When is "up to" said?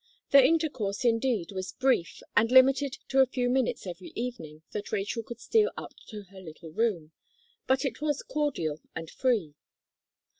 5.77-6.23